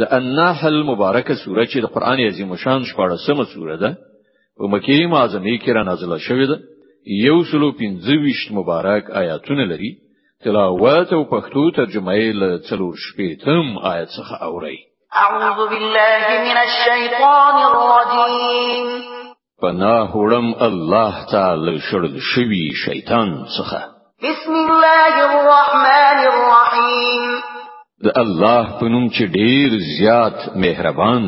[0.00, 3.90] د النحل مبارکه سوره چې د قران عظیم شان شپږمه سوره ده
[4.58, 6.56] په مکه معظمه کې را نازله شوې ده
[7.28, 8.14] یو سلو پنځه
[8.58, 9.90] مبارک آیاتونه لري
[10.44, 14.78] تلاوت او پښتو ترجمه یې له څلور شپېتم آیت څخه اوري
[15.22, 18.88] اعوذ بالله من الشیطان الرجیم
[19.62, 23.80] پناه وړم الله تعالی شړل شوی شیطان څخه
[24.28, 27.33] بسم الله الرحمن الرحیم
[28.04, 31.24] د الله په نوم چې ډیر زیات مهربان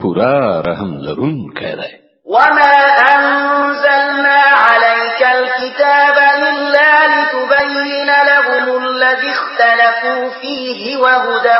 [0.00, 1.94] پورا رحم لرونکی دی
[2.34, 2.70] وما
[3.14, 11.58] انزلنا عليك الكتاب الا لتبين لهم الذي اختلفوا فيه وهدى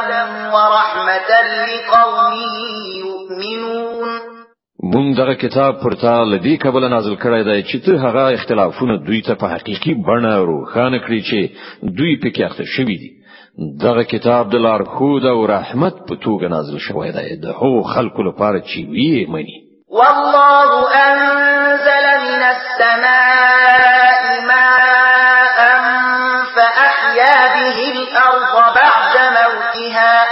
[0.55, 1.31] ورحمة
[1.71, 2.39] لقوم
[3.03, 4.09] يؤمنون
[4.93, 9.35] مونږ دغه کتاب پرته لدی کبل نازل کړی دی چې ته هغه اختلافونه دوی ته
[9.35, 13.16] په حقيقي بڼه روښانه کړی چې دوی پکې اخته شوی دي
[13.81, 18.23] دغه کتاب د لار خود او رحمت په توګه نازل شوی دی د هو خلکو
[18.29, 19.57] لپاره چې وی مني
[19.99, 25.61] والله انزل من السماء ماء
[26.55, 30.25] فاحيا به الارض بعد موتها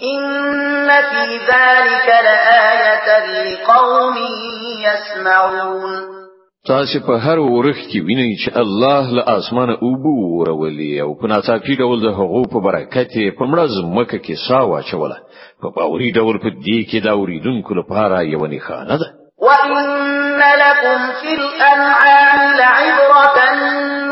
[0.00, 4.16] ان في ذلك لآية لقوم
[4.86, 6.15] يسمعون
[6.72, 11.74] تاسو په هر ورخ کې وینئ چې الله له اسمانه اوبو ورولې او په ناڅاپي
[11.80, 15.18] ډول د هغو په برکت په مرز مکه کې سا واچوله
[15.62, 19.08] په باوري ډول په دې کې دا اوریدونکو لپاره یو نه خانه ده
[19.46, 23.38] وَإِنَّ لَكُمْ فِي الْأَنْعَامِ لَعِبْرَةً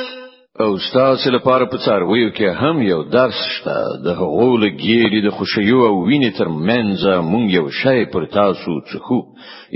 [0.60, 5.30] او استاد سره لپاره په څارویو کې هم یو درس شته د هغو لګیری د
[5.38, 7.02] خوشیو او وینې ترمنځ
[7.32, 9.20] مونږ یو شی پر تاسو څخو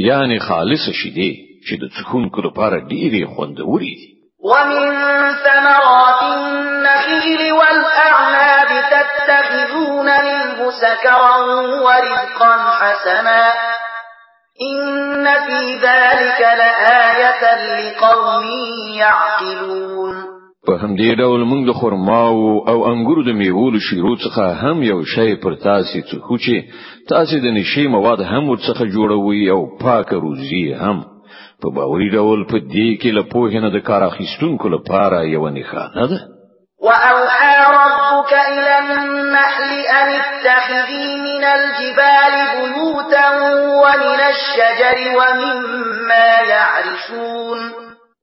[0.08, 1.32] یعنی خالص شیدې
[1.68, 4.08] چې د څخونکو لپاره ډیری خوندوري دي
[4.52, 4.90] ومن
[5.44, 11.38] ثمرات النخيل والأعناب تتخذون منه سكرا
[11.86, 13.54] ورزقا حسنا
[14.62, 18.46] إن إن في ذلك لآية لقوم
[19.00, 20.14] يعقلون
[20.68, 25.04] په همدې ډول موږ د خرماو او انګورو د میوو له شیرو څخه هم یو
[25.16, 26.58] شی پر تاسو ته خوچی
[27.10, 31.02] تاسو د نشي مواد هم ورڅخه جوړوي او پاک روزي هم
[31.62, 35.90] په باوري ډول په دې کې له پوهې نه د کار اخیستونکو لپاره یو نه
[35.96, 36.20] ده
[36.88, 42.73] وأوحى ربك إلى النحل أن اتخذي من الجبال بيوتا
[43.84, 47.60] ومن الشجر ومما يعرشون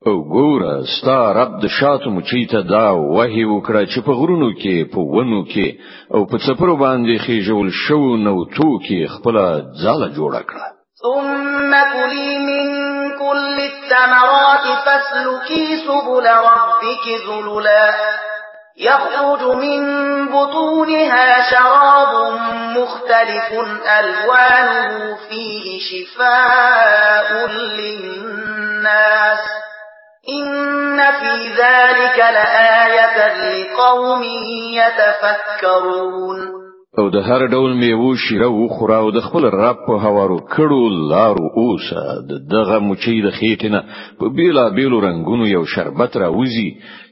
[0.07, 2.43] او ګوره ستا رب د شاتو مچی
[2.73, 5.67] دا وحی وکړه چې په غرونو کې په ونو کې
[6.15, 9.35] او په څپرو باندې خېژول شو نو تو کې خپل
[9.83, 10.67] ځاله جوړ کړه
[11.03, 12.65] ثم كلي من
[13.21, 17.93] كل الثمرات فاسلكي سبل ربك ذللا
[18.77, 19.81] يخرج من
[20.31, 22.11] بطونها شراب
[23.23, 23.67] ذلك
[23.99, 29.39] ألوانه فيه شفاء للناس
[30.29, 34.23] إن في ذلك لآية لقوم
[34.73, 36.61] يتفكرون
[36.99, 41.09] او د هر ډول میوه شیره او خورا او د خپل رب په هوارو کړو
[41.11, 43.79] لارو اوسه د دغه مچي د خېټنه
[44.19, 46.69] په بیلا بیلو رنگونو یو شربت راوزی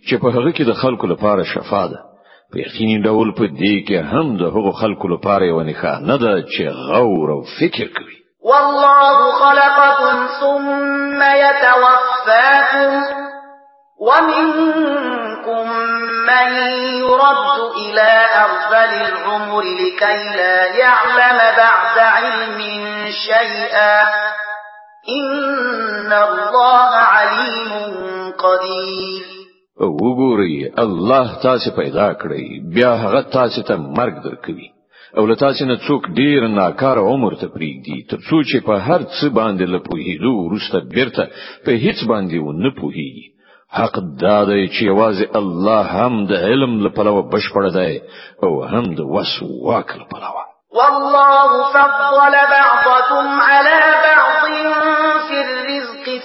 [0.08, 2.09] چې په هغه کې د خلکو لپاره شفا ده
[2.54, 5.76] په یقیني ډول په دې کې هم د هغو خلکو لپاره یو نه
[6.10, 8.16] نه ده چې غور او فکر کوي
[8.52, 12.92] والله خلقكم ثم يتوفاكم
[14.08, 15.66] ومنكم
[16.30, 16.48] من
[17.06, 18.12] يرد إلى
[18.46, 22.58] أرذل العمر لكي لا يعلم بعد علم
[23.30, 24.02] شيئا
[25.20, 27.72] إن الله عليم
[28.38, 29.39] قدير
[29.88, 32.46] وګوري الله تاسو پیدا کړی
[32.78, 34.68] بیا هغه تاسو ته مرګ درکوي
[35.18, 39.02] او له تاسو نه څوک ډیر ناکار عمر ته پریږدي تر څو چې په هر
[39.04, 41.24] څه باندې لپوهیدو ورسته بیرته
[41.66, 43.28] په هیڅ باندې و نه پوهیږي
[43.80, 47.94] حق دا دی چې واځي الله هم د علم لپاره بشپړ دی
[48.46, 50.34] او هم د وسو واک لپاره
[50.78, 55.09] والله فضل بعضكم على بعض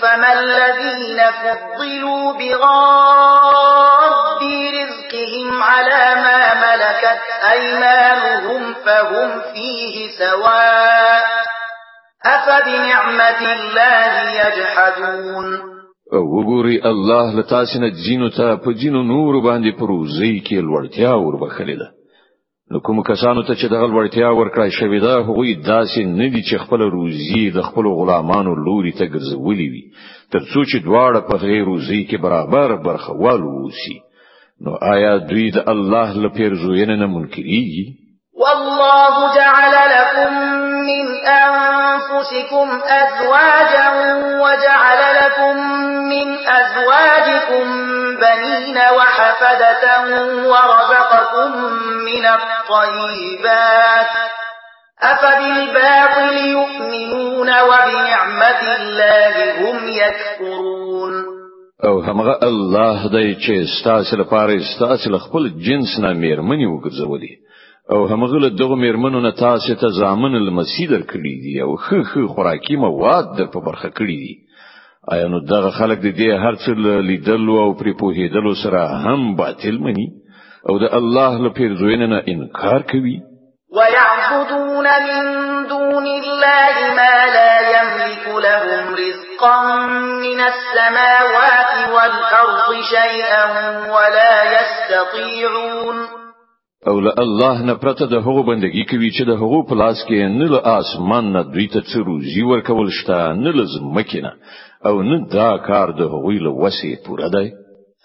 [0.03, 4.43] فما الذين فضلوا بغض
[4.83, 11.23] رزقهم على ما ملكت أيمانهم فهم فيه سواء
[12.27, 14.13] أفبنعمة الله
[14.47, 15.49] يجحدون
[16.15, 21.87] وګوري الله لتاسنه جنو ته په جنو نور باندې پروزي کې لوړتیا ور بخليده
[22.75, 26.63] نو کوم کسانو ته چې دغه ورټیا ورکړای شوی دا هغوی داسې نه دي چې
[26.63, 29.83] خپل روزي د خپل غلامانو لوري ته ګرځولي وي
[30.37, 33.95] ترڅو چې دواړه په غیر روزي کې برابر برخوال ووسی
[34.67, 40.33] نو آیا دوی د الله لپاره زوینه نه منکریږي والله جعل لكم
[40.91, 43.87] من أنفسكم أزواجا
[44.43, 45.57] وجعل لكم
[46.09, 47.65] من أزواجكم
[48.21, 49.85] بنين وحفدة
[50.35, 51.63] ورزاقا رزقكم
[52.05, 54.11] من الطيبات
[55.03, 61.13] أفبالباطل يؤمنون وبنعمة الله هم يكفرون
[61.85, 66.13] او همغه الله دای چې ستاسو لپاره ستاسو خپل جنس نه
[66.43, 67.37] منی وګرځولي
[67.91, 72.27] او همغه له دغه میرمنو نه تاسو ته ځامن المسید کړی دی او خه خه
[72.27, 74.37] خوراکي مواد در په برخه کړی دی
[75.09, 76.75] آیا نو دغه خلک د دې هرڅه
[77.09, 80.24] لیدلو او پری پوهېدلو سره هم باطل مني
[80.69, 83.17] او د الله له پیرزوینه نه انکار کوي
[83.77, 85.33] ويعبدون من
[85.73, 89.61] دون الله ما لا يملك لهم رزقا
[90.25, 93.45] من السماوات والأرض شيئا
[93.95, 95.97] ولا يستطيعون
[96.89, 100.13] او له الله نه پرته د هغو بندگی کوي چې د هغو په لاس کې
[100.39, 104.33] نه له اسمان نه دوی ته څه روزي ورکول شته نه له ځمکې نه
[104.87, 107.47] او نه دا کار د هغوی له وسې پوره دی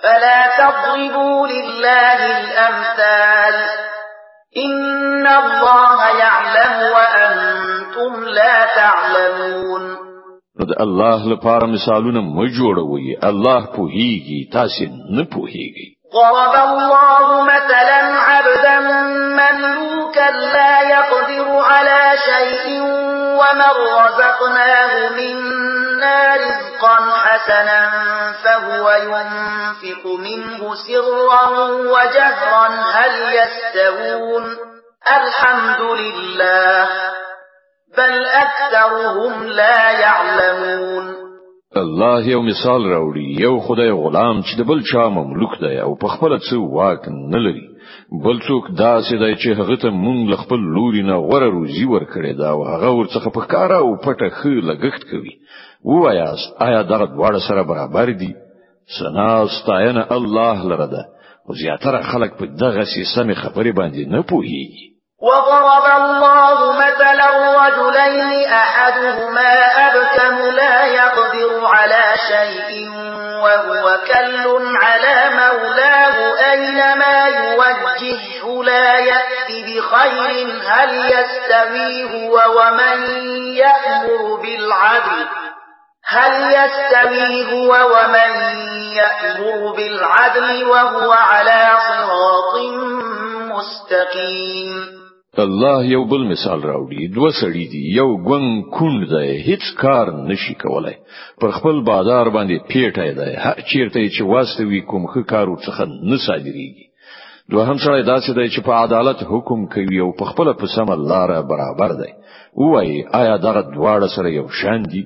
[0.04, 3.56] فلا تضربوا لله الأمثال
[4.58, 9.96] إن الله يعلم وأنتم لا تعلمون
[10.70, 14.86] د الله لپاره مثالونه مو جوړوي الله پوهیږي تاسو
[15.16, 18.00] نه پوهیږي ضرب الله مثلا
[18.34, 18.78] عبدا
[19.40, 22.80] مملوكا لا يقدر على شيء
[23.40, 26.96] ومن رزقناه منا رزقا
[27.26, 27.90] حسنا
[28.44, 34.44] فهو ينفق منه سرا وجهرا هل يستوون
[35.08, 36.88] الحمد لله
[37.98, 41.20] بل أكثرهم لا يعلمون
[41.78, 46.08] الله یو مثال راوړي یو خدای غلام چې د بل چا مملوک دی او په
[46.08, 47.02] خپل څه واک
[47.34, 47.69] نه لري
[48.26, 52.50] بل څوک دا سیدای چې هغه ته مونږ خپل لوري نه غوړه روزي ورکړې دا
[52.58, 55.34] او هغه ورڅخه په کار او پټه خې لګښت کوي
[55.92, 56.32] وایا
[56.68, 58.32] آیا دا دواړه سره برابر دي
[58.98, 61.04] سنا استاینه الله لره ده
[61.48, 64.86] او زیاتره خلک په دغه سي سمې خبرې باندې نه پوهیږي
[65.28, 67.30] وضرب الله مثلا
[67.62, 69.50] رجلين احدهما
[69.88, 72.99] ابكم لا يقدر على شيء
[73.44, 83.04] وهو كل على مولاه أينما يوجهه لا يأت بخير هل يستوي هو ومن
[83.56, 85.28] يأمر بالعدل
[86.06, 86.32] هل
[86.64, 92.62] يستوي هو ومن يأمر بالعدل وهو على صراط
[93.42, 94.99] مستقيم
[95.40, 98.46] الله یو بل مثال راوړي دوه سړي دي یو ګون
[98.76, 100.94] کون دی هیڅ کار نشي کولای
[101.42, 106.18] پر خپل بازار باندې پیټه دی هر چیرته چې واستوي کوم ښه کار وڅخه نه
[106.28, 106.90] صادريږي
[107.52, 111.36] دوهم سړی داسې دی چې په عدالت حکم کوي او په خپل په سم لار
[111.52, 112.10] برابر دی
[112.66, 115.04] وای آیا دغه دواړه سره یو شان دي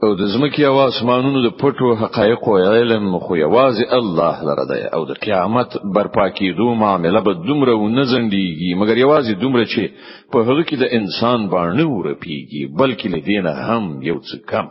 [0.05, 4.83] او د زمکی او اسمانونو د پټو حقایق او علم خو یوازې الله لره دی
[4.95, 9.83] او د قیامت برپا کیدو معاملې به دومره و نه زندېږي مګر یوازې دومره چې
[10.33, 14.67] په هغه کې د انسان باندې ورپیږي بلکې له دینه هم یو څه کم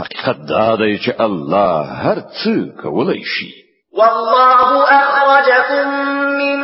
[0.00, 3.65] حقیقت دا دی چې الله هر څه کولای شي
[3.98, 5.88] والله أخرجكم
[6.42, 6.56] من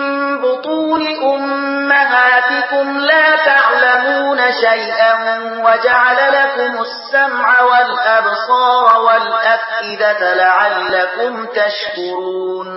[0.42, 5.14] بطون أمهاتكم لا تعلمون شيئا
[5.60, 12.68] وجعل لكم السمع والأبصار والأفئدة لعلكم تشكرون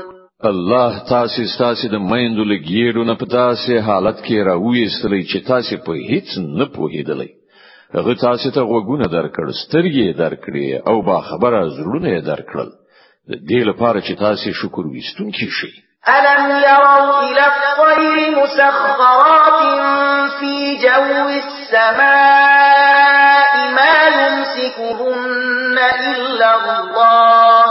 [0.45, 5.93] الله تاسو تاسو د مایندو لګیرو نه په تاسو حالت کې راوېستلې چې تاسو په
[6.09, 6.27] هیڅ
[6.59, 7.31] نه پوهیدلې
[7.95, 12.69] هغه تاسو ته وګونه درکړ سترګې درکړې او با خبره زړونه درکړل
[13.27, 15.71] دې لپاره چې تاسو شکر وستونکي شئ
[16.09, 22.03] ألم يروا إلى الطير مسخرات في جو السماء
[23.75, 25.77] ما يمسكهن
[26.13, 27.65] إلا الله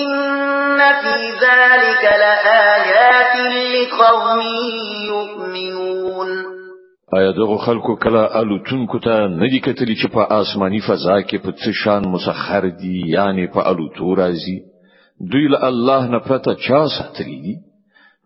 [0.00, 4.40] إن في ذلك لآيات لقوم
[5.08, 5.57] يؤمنون
[7.12, 11.70] آیا دغه خلکو کله الوتونکو ته ندی کتلی چې په آسماني فضا کې په څه
[11.84, 14.58] شان مسخر دي یعنی په الوتو راځي
[15.32, 17.56] دوی له الله نه پرته چا ساتلی دي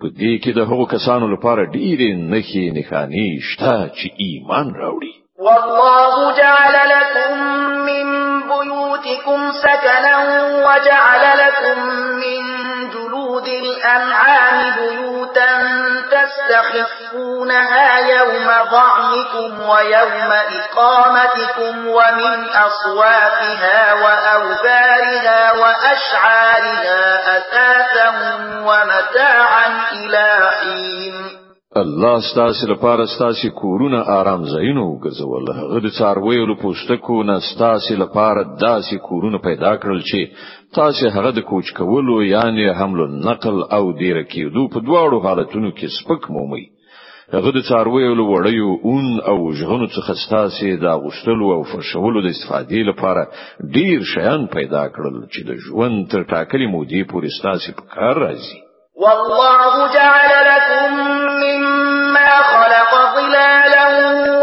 [0.01, 5.15] په دې کې د هغو کسانو لپاره ډېرې نښې نښانې شته چې ایمان راوړي
[5.47, 7.33] والله جعل لكم
[7.89, 8.07] من
[8.53, 10.17] بيوتكم سكنا
[10.67, 11.79] وجعل لكم
[12.17, 12.41] من
[12.97, 15.12] جلود الأنعام بيوتا
[16.53, 28.09] تستخفونها يوم ضعنكم ويوم إقامتكم ومن أصوافها وأوبارها وأشعارها أثاثا
[28.67, 31.42] ومتاعا إلى حين
[31.77, 37.95] الله ستاسو لپاره ستاسو کورونه آرام ځایونه وګرځول هغه د څارویو له پوستکو نه ستاسو
[37.95, 40.21] لپاره داسې کورونه پیدا کړل چې
[40.77, 45.71] تاسو هغه د کوچ کولو یعنی حمل او نقل او دیر کېدو په دواړو حالتونو
[45.71, 46.65] کې سپک مومي
[47.35, 52.29] هغه د څارویو له وړیو اون او ژغونو څخه ستاسو د غشتلو او فرشولو د
[52.35, 53.29] استفادې لپاره
[53.79, 58.59] ډیر شیان پیدا کړل چې د ژوند تر ټاکلې مودې پورې ستاسو په کار راځي
[59.03, 61.32] والله جعل لكم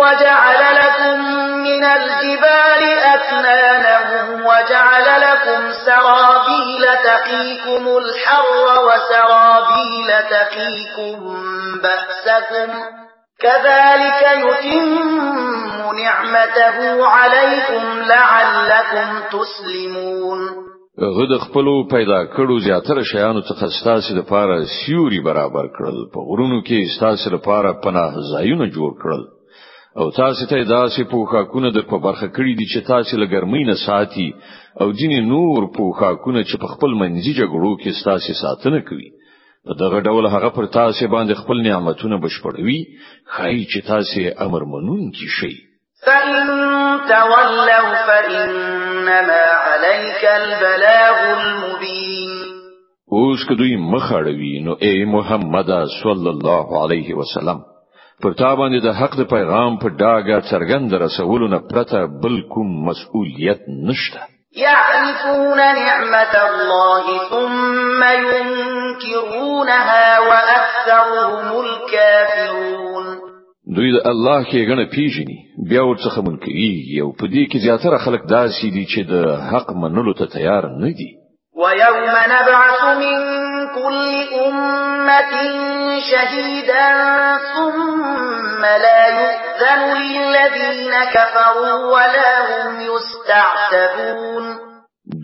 [0.10, 1.18] وجعل لكم
[1.64, 2.84] من الجبال
[3.16, 3.98] أثنانا
[4.34, 11.34] وجعل لكم سرابيل تقيكم الحر وسرابيل تقيكم
[11.84, 12.72] بأسكم
[13.40, 20.40] كذلك يتم نعمته عليكم لعلكم تسلمون
[21.18, 26.94] غد خپلو پیدا کړو زیاتره شیانو څخه ستاسو لپاره سیوري برابر کړل په غرونو کې
[26.98, 29.22] ستاسو لپاره پناه ځایونه جوړ کړل
[29.98, 33.74] او تاسو ته داسې پوښاکونه در په برخه کړی دي چې تاسو له ګرمۍ نه
[33.86, 34.34] ساتي
[34.82, 39.10] او ځینې نور پوښاکونه چې په خپل منځي جګړو کې تاسو ساتنه کوي
[39.66, 42.80] په دغه ډول هغه پر تاسو باندې خپل نعمتونه بشپړوي
[43.34, 45.54] خای چې تاسو امر منون کی شي
[47.10, 52.38] تولوا فإنما عليك البلاغ المبين
[53.18, 55.70] اوس کدوې مخاړوي نو اے محمد
[56.04, 57.60] صلی الله علیه وسلم
[58.24, 62.70] پر تا باندې د حق د پیغام په ډاګه څرګند رسولو نه پرته بل کوم
[62.88, 64.20] مسؤلیت نشته
[64.64, 73.06] يعرفون نعمة الله ثم ينكرونها وأكثرهم الكافرون
[73.76, 76.70] دوی د الله کې غنه پیژني بیا ورڅخه منکري
[77.04, 79.14] او په دې کې زیاتره خلک داسې دي چې د
[79.54, 81.10] حق منلو ته تیار نه دي
[81.64, 82.02] ويوم
[82.34, 83.20] نبعث من
[83.76, 85.34] كل أمة
[86.12, 86.88] شهيدا
[87.56, 94.70] ثم لا يؤذن للذين كفروا ولا هم يستعتبون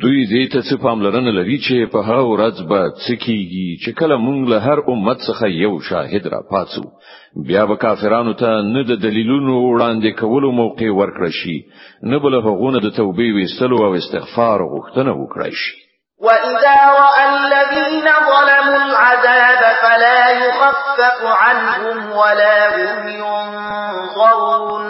[0.02, 4.16] دوی دې ته څه پاملرنه لري چې په هغه ورځ به څه کیږي چې کله
[4.26, 6.84] موږ له هر امت څخه یو شاهد را پاتو
[7.48, 11.58] بیا به کافرانو ته نه د دلیلونو وړاندې کولو موقع ورکړ شي
[12.04, 15.85] نه بل هغونه د توبې ویستلو او استغفار غوښتنه وکړي شي
[16.22, 24.86] وَإِذَا رَأَى الَّذِينَ ظَلَمُوا الْعَذَابَ فَلَا يُخَفَّفُ عَنْهُمْ وَلَا هُمْ يُنظَرُونَ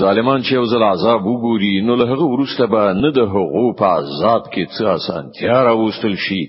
[0.00, 4.42] ظالمان چې وزل عذاب وګوري نو له هغه ورسته به نه د هغو په عذاب
[4.52, 6.40] کې څه اسانتیا راوستل شي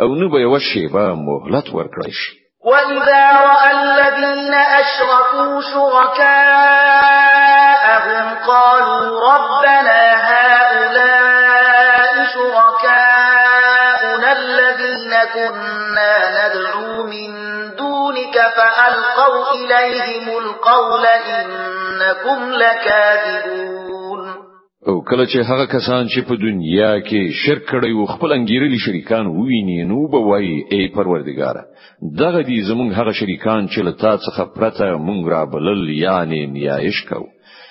[0.00, 2.30] او نه به وشي به مهلت ورکړي شي
[2.64, 11.27] وَإِذَا رَأَى الَّذِينَ أَشْرَكُوا شُرَكَاءَهُمْ قَالُوا رَبَّنَا هَؤُلَاءِ
[15.46, 16.14] كنا
[16.44, 17.30] ندعو من
[17.78, 21.04] دونك فألقوا إليهم القول
[21.38, 23.88] إنكم لكاذبون
[24.88, 29.26] او کله چې هغه کسان چې په دنیا کې شرک کړی او خپل انګیرلي شریکان
[29.26, 31.62] وویني نو به وایي ای پروردګاره
[32.18, 37.04] دغه دي زمونږ هغه شریکان چې له تا څخه پرته مونږ را بلل یعنی نیایش
[37.08, 37.26] کوو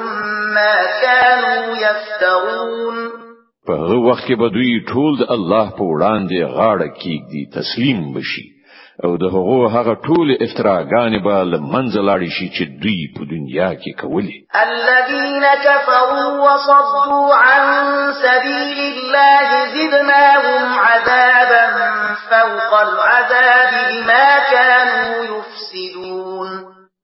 [0.55, 2.97] ما كانوا يفترون
[3.67, 8.45] په هغه وخت کې به دوی ټول د الله په وړاندې غاړه کېږدي تسلیم بشي
[9.05, 11.35] او د هغو هغه ټول افتراګان به
[11.75, 14.37] منځلاړي شي چې دوی په دنیا کې کولی
[14.69, 17.65] الذين كفروا وصدوا عن
[18.25, 21.65] سبيل الله زدناهم عذابا
[22.31, 26.51] فوق العذاب بما كانوا يفسدون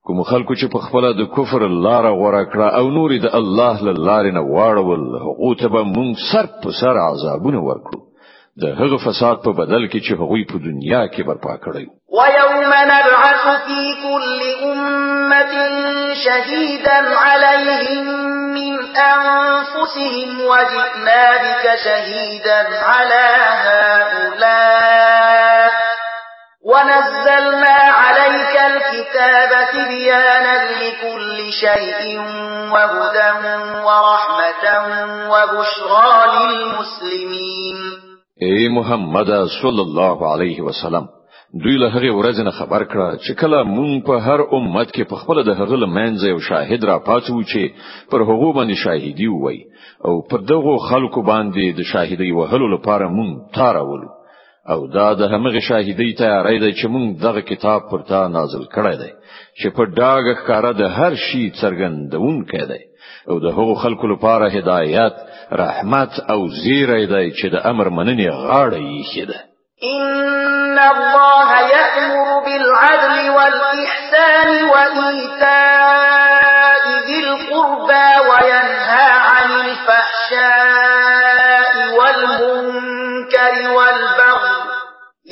[0.07, 4.33] کوم خلکو چې په خپل د کفر لار غوړه کړه او نور د الله لاره
[4.37, 8.06] نه واړول هغه ته به مونږ سر په سر عذابونه ورکړو
[8.63, 11.85] د هغه فساد په بدل کې چې هغوی په دنیا کې برپا کړی
[12.19, 12.21] و
[12.53, 15.55] نبعث في كل امه
[16.25, 18.07] شهيدا عليهم
[18.59, 22.61] من انفسهم وجئنا بك شهيدا
[22.91, 23.27] على
[23.65, 25.69] هؤلاء
[26.71, 32.01] ونزلنا عليك الكتاب تبيانا لكل شيء
[32.73, 33.31] وهدى
[33.87, 34.67] ورحمة
[35.31, 37.81] وبشرى للمسلمين
[38.41, 39.27] ای محمد
[39.63, 41.09] صلی الله علیه وسلم
[41.63, 45.17] دوی له هغه ورځ نه خبر کړه چې کله مون په هر امت کې په
[45.23, 47.63] خپل د هغه لمنځ یو شاهد را پاتو چې
[48.11, 49.59] پر هغه باندې شاهدی وای
[50.05, 54.09] او پر دغه خلکو باندې د شاهدی وهلو لپاره مون تارولو
[54.73, 58.97] او دا د همغه شاهدی تیارې ده چې مون دغه کتاب پر تا نازل کړی
[59.03, 59.11] دی
[59.61, 62.81] چې په ډاګه کار د هر شي څرګندون کړي
[63.31, 65.13] او د هغو خلکو لپاره هدایت
[65.53, 69.39] رحمت او زیری دی چې د امر مننې غاړه یې خېده
[69.83, 72.17] ان الله يأمر
[72.47, 84.57] بالعدل والإحسان وإيتاء ذي القربى وينهى عن الفحشاء والمنكر والبغي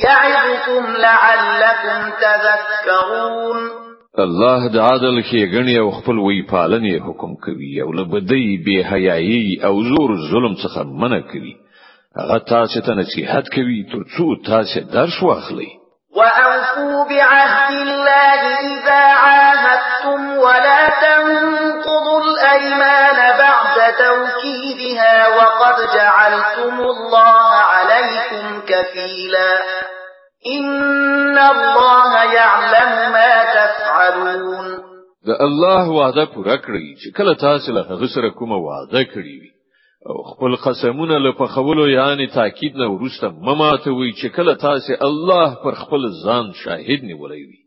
[0.04, 3.83] يعظكم لعلكم تذكرون
[4.18, 9.60] الله د عادل ښېګڼې او خپل وی پالنې حکم کوي او له بدی به حیايي
[9.66, 11.54] او زور ظلم څخه منع کوي
[12.18, 15.66] هغه تاسو ته نصيحت کوي ترڅو تاسو درس واخلئ
[16.16, 29.58] وأوفوا بعهد الله إذا عاهدتم ولا تنقضوا الأيمان بعد توكيدها وقد جعلتم الله عليكم كفيلا
[30.52, 34.66] ان الله يعلم ما تفعلون
[35.28, 39.50] د الله وعده پوره کړی چې کله تاسو له هغه سره کومه وعده کړی وي
[40.32, 45.74] خپل قسمونه له پخولو یعنی تاکید نه ورسته مماته وی چې کله تاسو الله پر
[45.84, 47.60] خپل ځان شاهد نیولای وي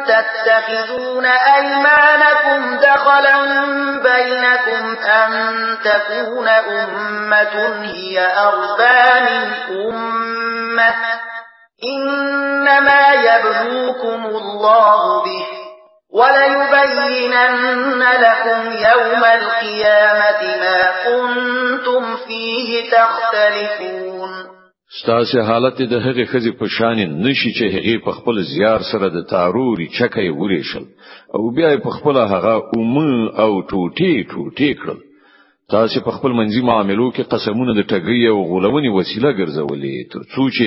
[0.06, 3.36] تتخذون أيمانكم دخلا
[4.02, 5.52] بينكم أن
[5.84, 9.50] تكون أمة هي أربى من
[9.92, 10.94] أمة
[11.96, 15.63] إنما يبلوكم الله به
[16.14, 24.28] وليبينن لكم يوم القيامة ما كنتم فيه تختلفون
[25.02, 29.20] ستاسه حالت د هغې خزي په شان نشي چې هغې په خپل زیار سره د
[29.32, 30.84] تاروري چکه وریشل
[31.34, 32.94] او بیا په خپل هغه اوم
[33.44, 34.98] او ټوټي ټوټي کړل
[35.74, 40.66] تاسو په خپل منځي معاملو کې قسمونه د ټګري او غولونې وسیله ګرځولې ترڅو چې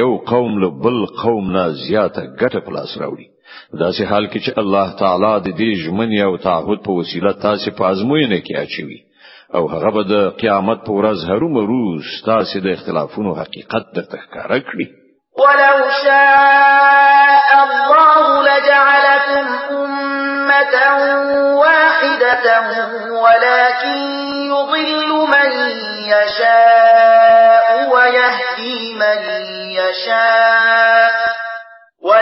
[0.00, 3.26] یو قوم له بل قوم نه زیاته ګټه په لاس راوړي
[3.80, 7.70] دا سه حال کې چې الله تعالی د دې ژمنې او تعهد په وسیله تاسو
[7.78, 8.98] په ازموینه کې اچوي
[9.54, 11.86] او هغه به د قیامت په ورځ هرومرو
[12.28, 14.86] تاسو د اختلافونو حقیقت درته ښکارا کړی
[15.42, 20.76] ولو شاء الله لجعلكم امه
[21.62, 22.46] واحده
[23.24, 23.96] ولكن
[24.50, 25.50] يضل من
[26.14, 26.75] يشاء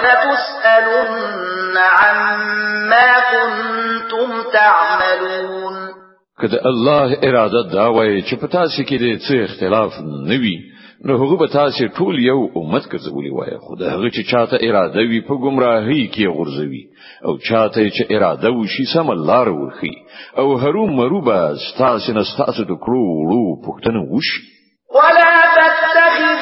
[0.05, 5.75] لَتُسْأَلُنَّ عَمَّا كُنْتُمْ تَعْمَلُونَ
[6.41, 9.93] که د الله اراده دا وای چې په تاسو کې د څه اختلاف
[10.31, 10.57] نه وي
[11.07, 15.03] نو هغه به تاسو ټول یو امت ګرځولي وای خو د هغه چې چاته اراده
[15.11, 16.83] وي په گمراهۍ کې غورځوي
[17.27, 19.95] او چاته چې اراده وشي سم لار ورخي
[20.39, 24.43] او هرو مرو به تاسو نه تاسو د کړو وړو پښتنه وشي
[24.97, 26.34] ولا تتخذ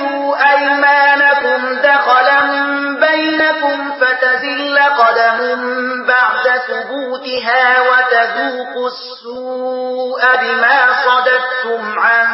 [8.35, 12.29] فذوقوا السوء بما صددتم عن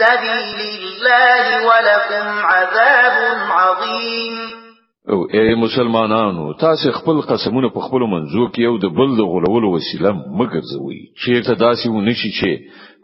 [0.00, 3.16] سبيل الله ولكم عذاب
[3.58, 4.62] عظيم
[5.10, 9.72] او ای مسلمانانو تاسو خپل قسمونه په خپل منځو کې یو د بل د غولولو
[9.76, 10.10] وسیله
[10.40, 12.50] مګر زوی چې ته داسې ونشي چې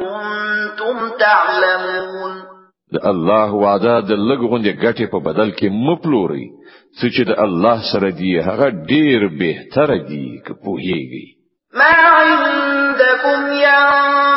[0.01, 2.33] كنتم تعلمون
[2.95, 6.47] د الله وعده د لګوندې ګټې په بدل کې مپلوري
[7.17, 11.25] چې د الله سره دی هغه ډیر بهتره دی که پوهیږي
[11.75, 14.28] ما عندكم ينفع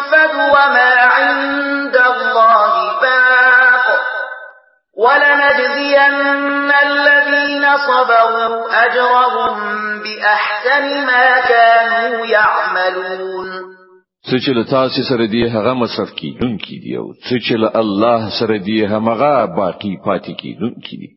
[7.91, 9.53] صبروا أجرهم
[10.03, 13.51] بأحسن ما كانوا يعملون
[14.29, 18.29] څه چې له تاسو سره دی هغه مصرف کیدونکي دی او څه چې له الله
[18.39, 21.09] سره دی هغه باقی پاتې کیدونکي دی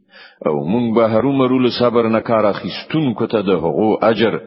[0.46, 4.38] او مونږ به هرومرو له صبر نه کار اخیستونکو ته د هغو اجر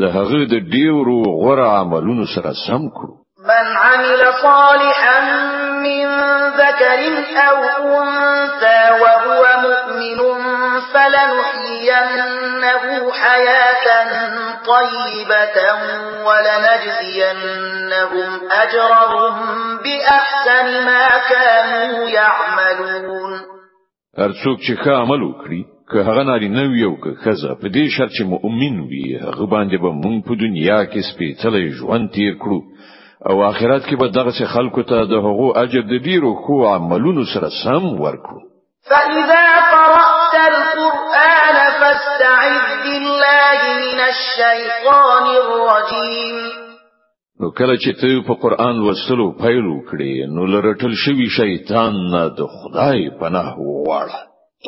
[0.00, 3.14] د هغه د ډیرو غوره عملونو سره سم کړو
[3.52, 5.20] من عمل صالحا
[5.86, 6.04] من
[6.62, 7.00] ذكر
[7.48, 10.41] او انثى وهو مؤمن
[10.80, 13.86] فلنحيينه حياة
[14.64, 15.58] طيبة
[16.26, 19.36] ولنجزينهم أجرهم
[19.78, 23.32] بأحسن ما كانوا يعملون
[24.18, 28.22] أرسوك چې عملو كري که هغه نارینه نو یو که ښځه په دې شرط چې
[28.24, 32.60] مؤمن وي هغه باندې به موږ په دنیا کې سپېڅلی ژوند تیر کړو
[33.28, 37.48] او آخرت کې به دغه خلکو ته د هغو اجر د ډیرو خو عملونو سره
[37.64, 38.40] سم ورکړو
[38.90, 39.51] فإذا
[41.92, 46.36] فاستعذ بالله من الشیطان الرجیم
[47.42, 52.46] نو کله چې ته په قران لوستلو پیل وکړې نو لرټل شوی شیطان نه د
[52.56, 54.20] خدای پناه وواړه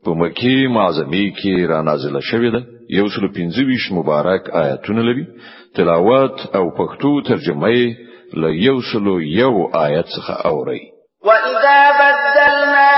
[0.05, 2.61] په مکی معظمی کې را نازله شوې ده
[2.99, 5.27] یو سل پنځه مبارک آیاتونه لري
[5.75, 10.81] تلاوت او پښتو ترجمه یې ل یو سلو یو آیت څخه اوري
[11.25, 12.89] واذا بدلنا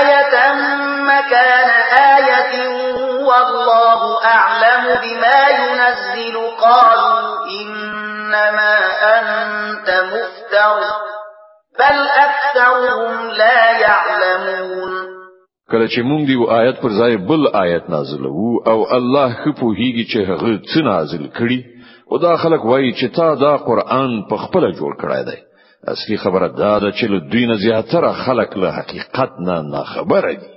[0.00, 0.36] آية
[1.08, 1.66] مكان
[2.16, 2.52] آية
[3.28, 8.74] والله أعلم بما ينزل قالوا إنما
[9.16, 10.76] أنت مفتر
[11.80, 11.96] بل
[12.28, 14.92] أكثرهم لا يعلمون
[15.70, 20.18] کله چې مونږ دی آیت پر ځای بل آیت نازلو او الله خپو هیږي چې
[20.28, 21.73] هغه څه نازل کړي
[22.10, 25.38] خدا خلق وایي چې تا دا قران په خپل جوړ کړای دی
[25.92, 30.48] اصلي خبره دا ده چې له دوی نه زیاتره خلق له حقیقت نه ناخبره دي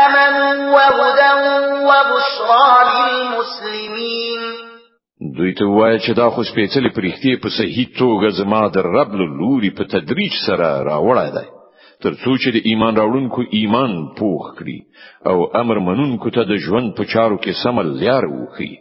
[0.05, 1.33] آمنوا وهدى
[1.89, 4.39] وبشرى للمسلمين
[5.37, 9.27] دوی ته وایي چې دا خو سپېڅلې پرېختي په صحیح توګه زما د رب له
[9.39, 11.54] لوري په تدریج سره راوړای دی
[12.05, 14.77] تر څو چې د ایمان راوړونکو ایمان پوخ کړي
[15.31, 18.71] او امر منونکو ته د ژوند په چارو کې سم لار وکړي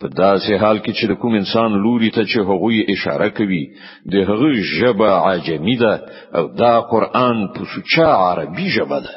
[0.00, 3.64] په داسې حال کې چې کوم انسان لوري ته چې هغوی اشاره کوي
[4.12, 5.94] د هغه ژبه عجمی ده
[6.34, 9.14] او دا قران په سوچا عربي ژبه ده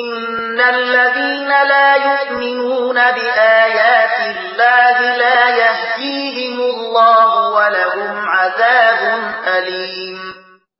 [0.00, 9.00] ان الذين لا يؤمنون بآيات الله لا يهديهم الله ولهم عذاب
[9.58, 10.25] أليم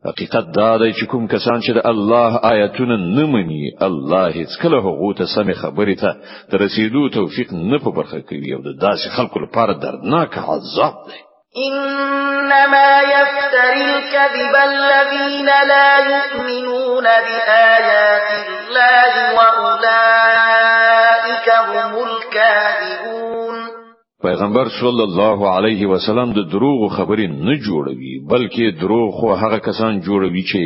[0.09, 4.81] حقیقت دا دی چې کوم کسان چې د الله آیاتونه نه مني الله هیڅ کله
[4.87, 6.17] هغه ته سمې خبرې ته
[6.63, 11.21] رسیدو توفیق نه په برخه کوي او داسې خلکو لپاره دردناک عذاب دی
[11.69, 23.86] إنما يفتري الكذب الذين لا يؤمنون بآيات الله وأولئك هم الكاذبون
[24.27, 30.01] پیغمبر صلی الله علیه وسلم د دروغ خبرې نه جوړوي بلکې دروغ خو هغه کسان
[30.07, 30.65] جوړوي چې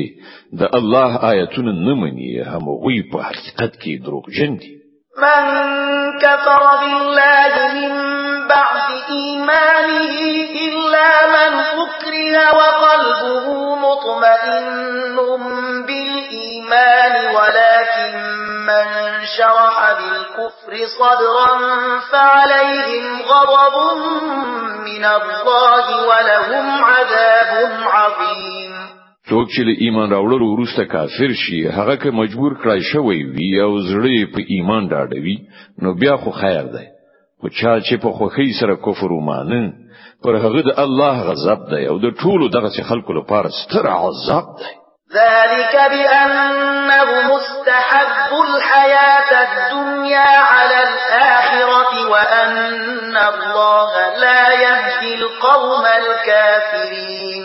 [0.60, 4.52] د الله آیتونه نه مني هم وی په حقیقت کې دروغ جن
[5.24, 5.40] من
[6.24, 7.92] كفر بالله من
[8.52, 10.14] بعد إيمانه
[10.66, 13.44] إلا من أكره وقلبه
[13.86, 15.46] مطمئن
[15.88, 18.12] بالإيمان ولكن
[18.70, 18.86] من
[19.36, 21.50] شرح بالكفر صدرا
[22.12, 24.02] فعليهم غضب
[24.84, 28.72] من الله ولهم عذاب عظيم
[29.32, 33.78] څوک چې له ایمان راوړلو وروسته کافر شي هغه که مجبور کړای شوی وي او
[33.80, 35.38] زړه یې په ایمان راډوي
[35.82, 36.84] نو بیا خو خیر دی
[37.40, 39.72] خو چا چې په خوخي سره کفر ومانه
[40.24, 44.74] پر هغه د الله غضب دی او د ټولو دغه خلکو لپاره ستر عذاب دی
[45.14, 57.44] ذلك بأنهم استحبوا الحياة الدنيا على الآخرة وأن الله لا يهدي القوم الكافرين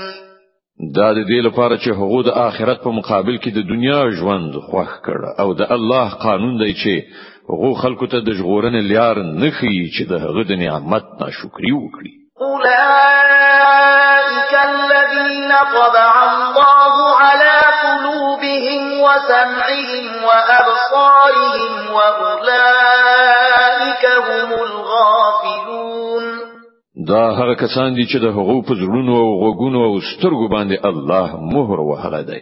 [0.95, 4.91] دا د دې لپاره چې هغه د آخرت په مقابل کې د دنیا ژوند خوښ
[5.05, 6.93] کړ او د الله قانون دی چې
[7.49, 11.71] هغه خلکو ته د ژغورنې لار نه خي چې د هغه د نعمت نه ناشکری
[11.81, 18.54] وکړي اولائک الذین طبع الله علی قلوبهم
[19.15, 26.25] وسمعهم وأبصارهم وأولئك هم الغافلون
[27.07, 31.27] دا هغه کسان دي چې د هغو په زړونو او غوګونو او سترګو باندې الله
[31.53, 32.39] مهر وهلی دی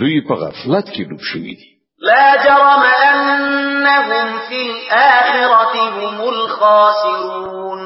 [0.00, 7.80] دوی په غفلت کې ډوب شوي دي لا جرم انهم في الاخره هم الخاسرون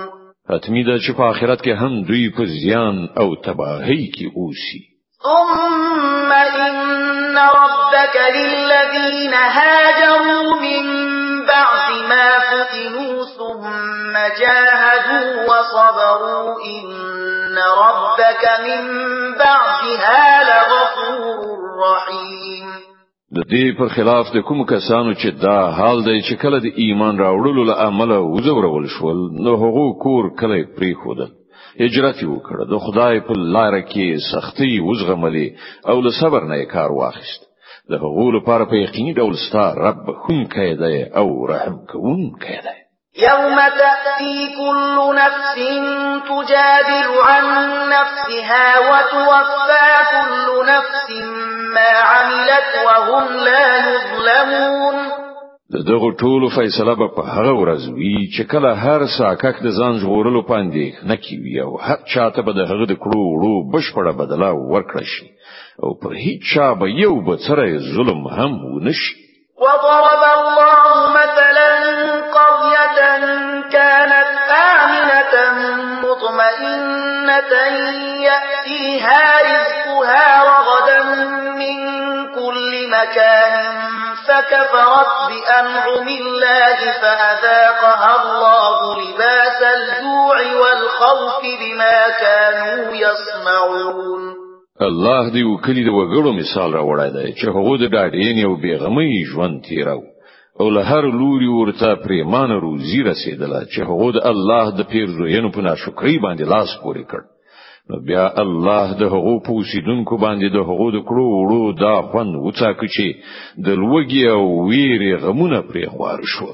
[0.50, 4.80] حتمی ده چې په آخرت کې هم دوی په زیان او تباهی کې اوسي
[5.22, 6.56] ثم ان
[7.36, 10.86] رب ربك للذين هاجروا من
[11.46, 18.86] بعد ما فتنوا ثم جاهدوا وصبروا إن ربك من
[19.38, 21.48] بعدها لغفور
[21.86, 22.70] رحيم
[23.32, 27.18] د دې پر خلاف د کوم کسانو چې دا حال دی چې کله د ایمان
[27.18, 31.28] راوړلو له عمله وزورول شول نو هغه کور کله پری خودل
[31.82, 37.49] هجرت وکړه د خدای په لار کې سختي وزغملې او له صبر نه کار واخیست
[37.90, 42.76] د هغو لپاره په یقیني ډول ستا رب بخونکی دی او رحم کوونکی دی
[43.28, 45.46] يوم تأتي كل نفس
[46.30, 47.44] تجادل عن
[47.96, 51.08] نفسها وتوفى كل نفس
[51.74, 54.94] ما عملت وهم لا يظلمون
[55.86, 60.40] دغه ټولو فیصله به په هغه ورځ وي چې کله هر ساکک د ځان ژغورلو
[60.50, 65.06] پاندې نه کیوي او هر چاته به د هغه د کړو وړو بشپړه بدله ورکړي
[65.14, 65.26] شي
[65.84, 69.14] او په هیڅ چا به یو به سره ظلم هم ونشي
[69.64, 70.82] وضرب الله
[71.20, 71.68] مثلا
[72.36, 73.00] قرية
[73.78, 74.30] كانت
[74.76, 75.34] آمنة
[76.04, 77.52] مطمئنة
[78.26, 81.00] يأتيها رزقها رغدا
[81.60, 81.76] من
[82.34, 83.52] كل مكان
[84.28, 94.49] فكفرت بأنعم الله فأذاقها الله لباس الجوع والخوف بما كانوا يصنعون
[94.84, 99.54] الله دې وکړي د وګړو مثال راوړای دی چې هغه د ډاډین یو بیغمې ژوند
[99.64, 100.00] تیرو
[100.60, 105.60] او له هر لوري ورته پریمان روزي رسیدله چې هغه د الله د پیرزوینو په
[105.66, 107.20] ناشکرۍ باندې لاس پورې کړ
[107.90, 112.86] نو بیا الله د هغو پوسیدونکو باندې د هغو د کړو وړو دا خوند وڅاکه
[112.94, 113.06] چې
[113.66, 116.48] د لوګي او ویرې غمونه پرې خوار شو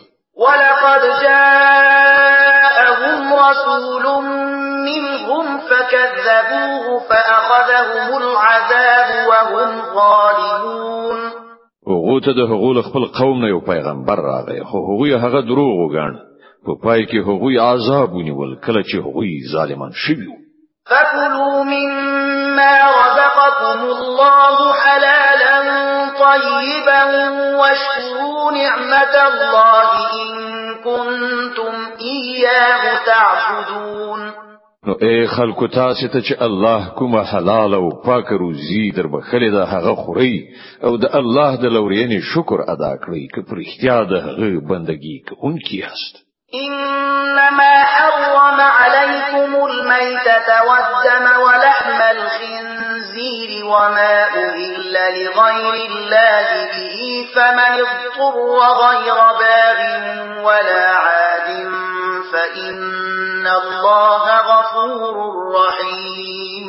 [0.46, 4.06] ولقد جاءهم رسول
[5.86, 11.16] فكذبوه فأخذهم العذاب وهم ظالمون
[11.88, 16.14] هغه ته د هغه خپل قوم نه یو پیغمبر راغی خو هغه هغه دروغ وګان
[16.66, 20.34] په پای کې هغه عذاب ونیول کله چې هغه ظالمان شویو
[20.90, 25.58] فَكُلُوا مِمَّا رَزَقَكُمُ اللَّهُ حَلَالًا
[26.08, 27.02] طَيِّبًا
[27.60, 30.38] وَاشْكُرُوا نِعْمَةَ اللَّهِ إِن
[30.84, 34.45] كُنتُمْ إِيَّاهُ تَعْبُدُونَ
[34.88, 39.64] نو اي خلق تاسو ته چې الله کومه حلال او پاک روزي در بخلې دا
[39.70, 40.36] هغه خوري
[40.84, 45.78] او د الله د لورینې شکر ادا کړئ چې پر احتیا د هغه بندگی کوونکی
[45.88, 46.14] هست
[46.54, 56.46] انما حرم عليكم الميتة والدم ولحم الخنزير وما أهل لغير الله
[56.76, 58.46] به فمن اضطر
[58.82, 59.80] غير باغ
[60.46, 61.85] ولا عاد
[62.32, 65.14] فإن الله غفور
[65.60, 66.66] رحيم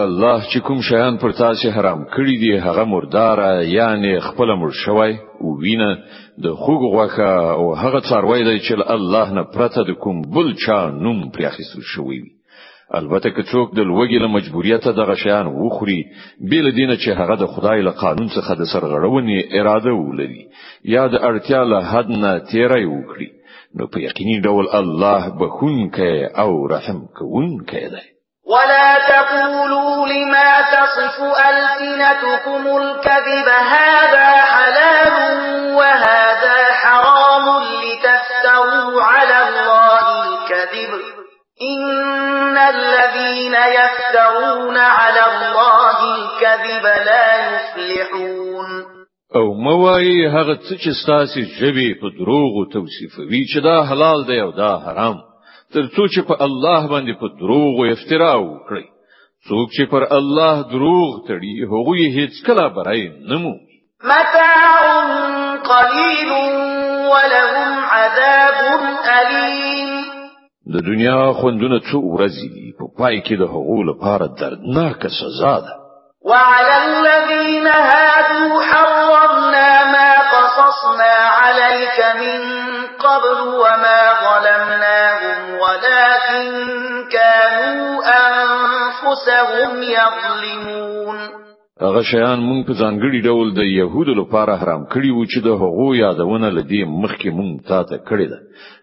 [0.00, 5.12] الله چې کوم شیان پر تاسو حرام کړی دی هغه مردار یعنی خپل مر شوی
[5.40, 5.96] او وینه
[6.44, 10.86] د خوګ غوخه او هغه څاروي دی چې الله نه پرته د کوم بل چا
[10.90, 12.30] نوم پرې اخیستل شوی وي
[12.94, 16.04] البته که څوک د لوګي له مجبوریت دغه شیان وخوري
[16.50, 20.44] بیل دینه چې هغه د خدای له قانون څخه د سرغړونې اراده ولري
[20.84, 23.28] یا د اړتیا له حد نه تیری وکړي
[23.76, 28.02] نو په یقیني ډول الله بخونکې او رحم کوونکې ده
[28.52, 31.16] ولا تقولوا لما تصف
[31.50, 34.98] ألسنتكم الكذب هذا حلال
[35.78, 36.07] وهذا
[50.36, 55.16] هغه څه چې ستاسو ژبه په دروغو توصیفوي چې دا حلال دی او دا حرام
[55.74, 58.86] ترڅو چې په الله باندې په دروغو افترا وکړي
[59.48, 63.54] څوک چې پر الله دروغ تړي هغه یې هیڅ کله برای نمو
[64.12, 64.78] متاع
[65.72, 66.30] قليل
[67.12, 68.56] ولهم عذاب
[69.20, 69.94] اليم
[70.74, 75.74] د دنیا خوندونه څو ورځې دي په پای کې د هغو لپاره دردناک سزا ده
[76.30, 79.27] وعلى الذين هادوا حرم
[80.58, 82.40] قصصنا عليك من
[83.06, 86.44] قبل وما ظلمناهم ولكن
[87.12, 91.18] كانوا أنفسهم يظلمون
[91.82, 95.86] هغه شیان مونږ په ځانګړي ډول د يهودو لپاره حرام کړی و چې د هغو
[95.94, 98.38] یادونه لدی مخکې مونږ تا ته کړی ده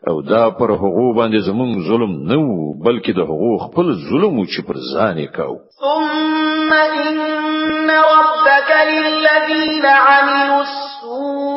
[0.09, 4.45] او دا پر هغو باندې زمونږ ظلم نه و بلکې د هغو خپل ظلم و
[4.45, 11.54] چې پر ځان یې کاو ثم ان ربك للذين عملوا السوء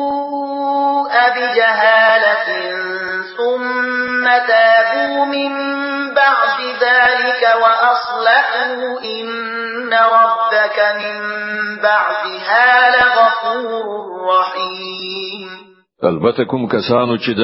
[1.35, 2.47] بجهالة
[3.37, 5.51] ثم تابوا من
[6.15, 11.17] بعد ذلك وأصلحوا إن ربك من
[11.85, 13.85] بعدها لغفور
[14.31, 15.49] رحيم
[16.03, 17.41] البته کوم کسانو چې د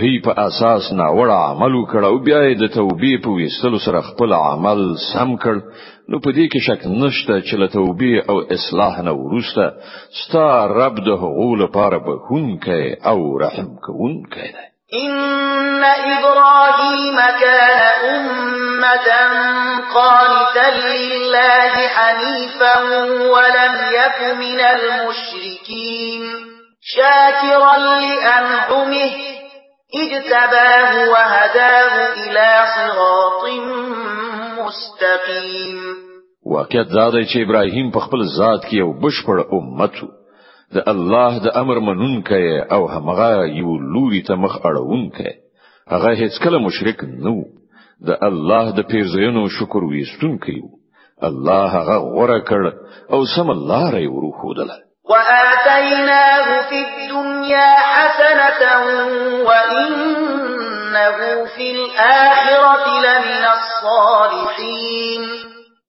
[0.00, 4.32] هی په اساس ناوړه عمل وکړ او بیا یې د توبې په ویستلو سره خپل
[4.32, 5.56] عمل سم کړ
[6.10, 9.64] نو پدې کې شک نشته چې له توبې او اصلاح نه ورسته
[10.20, 10.46] ستا
[10.78, 19.08] رب د غول لپاره به خون کوي او رحم کوونکی کوي إن إبراهيم كان أمة
[19.94, 22.76] قانتا لله حنيفا
[23.34, 26.22] ولم يك من المشركين
[26.94, 29.10] شاكرا لأنعمه
[30.02, 31.92] اجتباه وهداه
[32.24, 33.44] إلى صراط
[34.64, 35.76] مستقیم
[36.56, 39.98] واقعیت دا دی چې ابراهیم په خپل ذات کې یو بشپړ امت
[40.76, 42.44] د الله د امر منونکي
[42.76, 45.28] او همغه یو لوري ته مخ اړونکي
[45.94, 47.34] هغه هیڅ کله مشرک نه
[48.08, 50.58] د الله د پیژنو شکر ویستونکي
[51.28, 54.76] الله هغه غوړه کړ او سم الله ری ورخودله
[55.12, 58.62] وآتيناه في الدنيا حسنة
[59.48, 59.90] وإن
[60.96, 65.24] إنه في الآخرة لمن الصالحين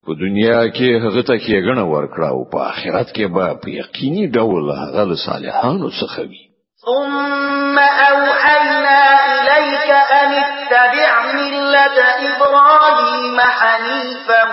[0.09, 4.27] په دنیا کې هغه ته کې غنه ورکړه او په آخرت کې به په یقیني
[4.31, 6.43] ډول هغه له صالحانو څخه وي
[6.85, 11.97] ثم أوحينا إليك أن اتبع ملة
[12.29, 14.43] إبراهيم حنيفا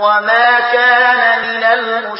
[0.00, 2.15] وما كان من المشركين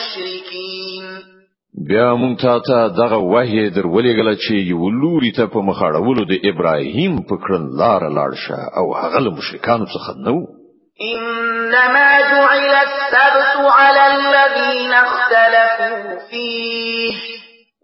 [1.88, 6.24] بیا مونږ تا ته دغه وحی در ولېګل چې یو لوري ته په مخاړه ولو
[6.30, 10.34] د ابراهیم په کړن لار لاړ شه او هغه له مشرکانو څخه نو
[11.12, 17.14] انما جعل السبت على الذين اختلفوا فيه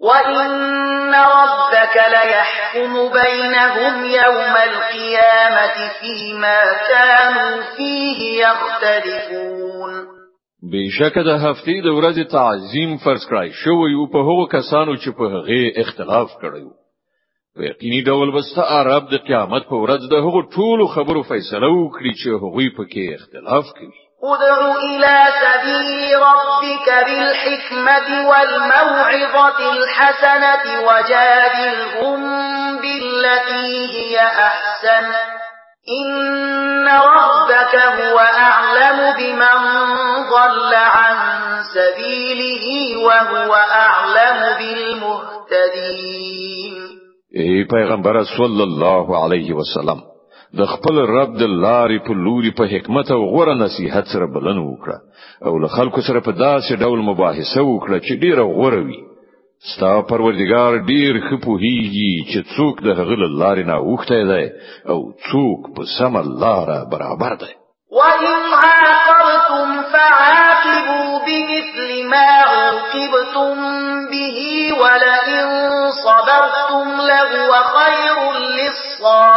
[0.06, 6.60] وان ربك ليحكم بينهم يوم القيامه فيما
[6.90, 9.51] كانوا فيه يختلفون
[10.70, 15.24] بشک د هفتې د ورځې تعظیم فرض کړای شو یو په هغو کسانو چې په
[15.34, 16.70] هغه اختلاف کړیو
[17.56, 22.12] په یقیني ډول وسته عرب د قیامت په ورځ د هغو ټولو خبرو فیصله وکړي
[22.22, 32.24] چې هغوی پکې اختلاف کوي ادعو الى سبيل ربك بالحكمة والموعظة الحسنة وجادلهم
[32.82, 35.31] بالتي هي احسن
[35.90, 39.60] إن ربك هو أعلم بمن
[40.30, 41.16] ضل عن
[41.74, 46.92] سبيله وهو أعلم بالمهتدين
[47.36, 50.00] اے پیغمبر صلى الله عليه وسلم
[50.60, 54.98] د خپل رب د لارې په لوري په حکمت او غوره نصيحت سره بلنه وکړه
[55.50, 59.00] او له خلکو سره په داسې ډول مباحثه وکړه چې ډیره غوره وي
[59.70, 64.44] ستا پروردگار ډیر خپوهیږي چې څوک د هغه لارې نه اوخته دی
[64.92, 64.98] او
[65.28, 67.52] څوک په سم لار برابر دی
[67.98, 71.80] وَإِنْ عَاقَبْتُمْ فَعَاقِبُوا بِمِثْلِ
[72.12, 73.52] مَا عُوقِبْتُمْ
[74.10, 74.36] بِهِ
[74.82, 75.48] وَلَئِنْ
[76.04, 78.16] صَبَرْتُمْ لَهُوَ خَيْرٌ
[78.54, 79.31] لِلصَّابِرِينَ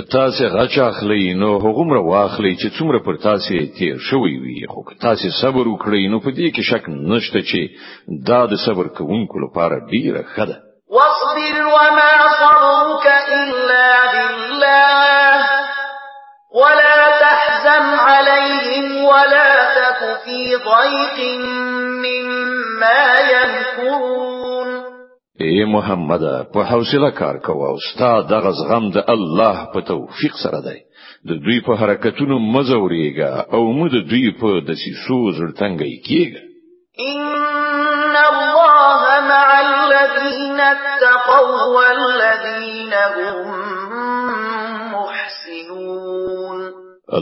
[0.00, 4.80] که تاسو غچ اخلي نو هغومره واخلي چې څومره پر تاسو تیر شوی وي خو
[4.88, 7.62] که تاسو صبر وکړئ نو په دې کې شک نشته چې
[8.28, 10.56] دا د صبر کوونکو لپاره ډیره ښه ده
[10.96, 13.06] واصبر وما صبرك
[13.38, 15.36] الا بالله
[16.54, 21.18] ولا تحزن عليهم ولا تك في ضيق
[22.04, 24.27] مما يمكرون
[25.58, 30.60] اے محمد په حوصله کار کوه او ستاسو د غزغم د الله په توفیق سره
[30.66, 30.76] دی
[31.30, 39.02] د دوی په حرکتونو مزوريګه او مو د دوی په دسیسو زړتنګي کیږي ان الله
[39.32, 43.44] مع الذين اتقوا والذين هم
[44.94, 46.58] محسنون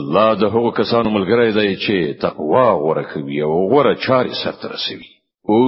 [0.01, 5.13] الله د هغو کسانو ملګری دی چې تقوا غوره کوي او غوره چاري سره ترسوي
[5.51, 5.61] او